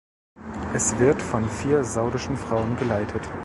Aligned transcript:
Es 0.73 0.97
wird 0.97 1.21
von 1.21 1.47
vier 1.47 1.83
saudischen 1.83 2.35
Frauen 2.35 2.75
geleitet. 2.75 3.21